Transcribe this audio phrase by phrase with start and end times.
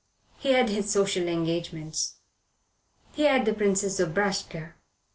[0.39, 2.15] He had his social engagements.
[3.13, 4.73] He had the Princess Zobraska.